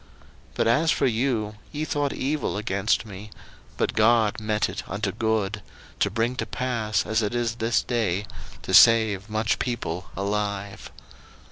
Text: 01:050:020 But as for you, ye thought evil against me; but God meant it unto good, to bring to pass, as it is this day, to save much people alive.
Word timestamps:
01:050:020 0.49 0.49
But 0.55 0.67
as 0.67 0.89
for 0.89 1.05
you, 1.05 1.55
ye 1.71 1.85
thought 1.85 2.11
evil 2.11 2.57
against 2.57 3.05
me; 3.05 3.29
but 3.77 3.93
God 3.93 4.39
meant 4.39 4.67
it 4.67 4.81
unto 4.89 5.11
good, 5.11 5.61
to 5.99 6.09
bring 6.09 6.35
to 6.37 6.47
pass, 6.47 7.05
as 7.05 7.21
it 7.21 7.35
is 7.35 7.57
this 7.57 7.83
day, 7.83 8.25
to 8.63 8.73
save 8.73 9.29
much 9.29 9.59
people 9.59 10.09
alive. 10.17 10.91